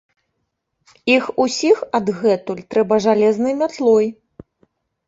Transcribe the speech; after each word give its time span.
Іх 1.15 1.23
усіх 1.45 1.77
адгэтуль 1.99 2.65
трэба 2.73 2.93
жалезнай 3.09 3.53
мятлой! 3.63 4.15